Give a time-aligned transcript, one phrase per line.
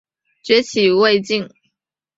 [0.41, 1.47] 崛起于魏晋。